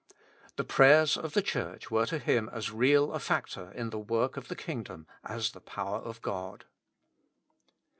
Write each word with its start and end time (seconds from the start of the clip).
The 0.55 0.63
prayers 0.63 1.15
of 1.15 1.33
the 1.33 1.43
Church 1.43 1.91
were 1.91 2.07
to 2.07 2.17
him 2.17 2.49
as 2.51 2.71
real 2.71 3.11
a 3.11 3.19
factor 3.19 3.69
in 3.71 3.91
the 3.91 3.99
work 3.99 4.35
of 4.35 4.47
the 4.47 4.55
kingdom, 4.55 5.05
as 5.23 5.51
the 5.51 5.61
power 5.61 5.99
of 5.99 6.23
God. 6.23 6.65